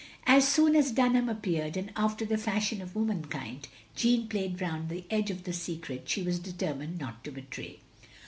As 0.25 0.47
soon 0.47 0.75
as 0.75 0.89
Dunham 0.91 1.29
appeared, 1.29 1.77
and 1.77 1.91
after 1.95 2.25
the 2.25 2.39
fashion 2.39 2.81
of 2.81 2.95
womankind, 2.95 3.67
Jeanne 3.95 4.27
played 4.29 4.59
round 4.59 4.89
the 4.89 5.03
edge 5.11 5.29
of 5.29 5.43
the 5.43 5.53
secret 5.53 6.09
she 6.09 6.23
was 6.23 6.39
determined 6.39 6.97
not 6.97 7.23
to 7.23 7.29
betray. 7.29 7.77